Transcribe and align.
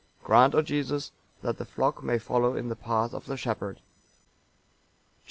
Grant, 0.23 0.55
O 0.55 0.63
Jesus, 0.63 1.11
that 1.43 1.59
the 1.59 1.63
flock 1.63 2.01
may 2.01 2.17
follow 2.17 2.55
in 2.55 2.69
the 2.69 2.75
path 2.75 3.13
of 3.13 3.27
the 3.27 3.37
shepherd." 3.37 3.75
Chap. 3.75 3.83